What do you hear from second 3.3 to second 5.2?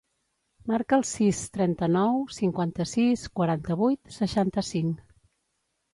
quaranta-vuit, seixanta-cinc.